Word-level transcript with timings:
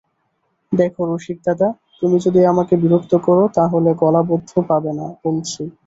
দেখো 0.71 1.01
রসিকদাদা, 1.07 1.67
তুমি 2.01 2.17
যদি 2.25 2.39
আমাকে 2.51 2.73
বিরক্ত 2.81 3.11
কর 3.25 3.37
তা 3.55 3.63
হলে 3.73 3.91
গলাবদ্ধ 4.01 4.51
পাবে 4.69 4.91
না 4.99 5.05
বলছি। 5.23 5.61